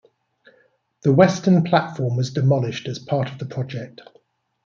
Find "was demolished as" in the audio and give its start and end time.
2.17-2.97